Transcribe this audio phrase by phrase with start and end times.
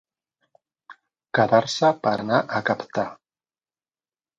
[1.39, 3.09] Quedar-se per anar a captar.